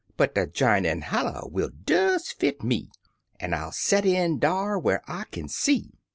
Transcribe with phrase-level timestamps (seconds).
[0.17, 2.89] But de j'inin' holler will des fit me.
[3.39, 5.91] An' I'll set in dar whar 1 kin see."